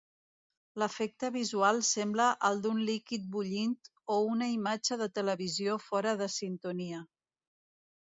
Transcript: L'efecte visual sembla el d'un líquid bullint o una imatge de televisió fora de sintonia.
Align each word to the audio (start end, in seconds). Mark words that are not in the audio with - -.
L'efecte 0.83 1.27
visual 1.33 1.81
sembla 1.89 2.29
el 2.49 2.63
d'un 2.63 2.79
líquid 2.87 3.27
bullint 3.35 3.75
o 4.15 4.17
una 4.29 4.47
imatge 4.53 4.97
de 5.03 5.09
televisió 5.19 5.77
fora 5.89 6.15
de 6.23 6.29
sintonia. 6.37 7.03